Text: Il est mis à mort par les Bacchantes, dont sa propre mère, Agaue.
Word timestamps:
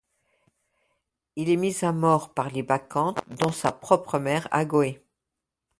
Il 1.35 1.49
est 1.51 1.57
mis 1.57 1.75
à 1.85 1.91
mort 1.91 2.33
par 2.33 2.49
les 2.49 2.63
Bacchantes, 2.63 3.19
dont 3.27 3.51
sa 3.51 3.71
propre 3.71 4.17
mère, 4.17 4.47
Agaue. 4.49 4.97